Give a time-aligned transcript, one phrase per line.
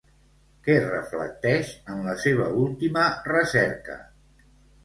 [0.67, 4.03] Què reflecteix en la seva última recerca?